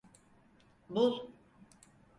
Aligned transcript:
Bul. 0.89 1.15